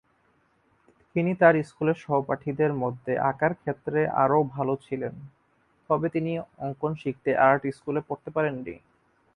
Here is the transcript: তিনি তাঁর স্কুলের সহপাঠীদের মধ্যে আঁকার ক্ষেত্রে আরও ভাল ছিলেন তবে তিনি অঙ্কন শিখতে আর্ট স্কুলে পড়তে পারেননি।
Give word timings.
তিনি 1.15 1.31
তাঁর 1.35 1.55
স্কুলের 1.63 1.97
সহপাঠীদের 1.97 2.71
মধ্যে 2.83 3.13
আঁকার 3.29 3.53
ক্ষেত্রে 3.55 3.99
আরও 4.23 4.39
ভাল 4.53 4.67
ছিলেন 4.85 5.13
তবে 5.89 6.07
তিনি 6.15 6.31
অঙ্কন 6.59 6.91
শিখতে 7.01 7.29
আর্ট 7.47 7.61
স্কুলে 7.77 8.01
পড়তে 8.07 8.29
পারেননি। 8.35 8.75